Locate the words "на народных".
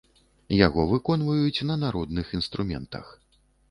1.71-2.35